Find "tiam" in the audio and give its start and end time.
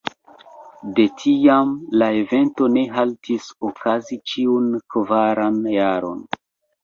1.23-1.73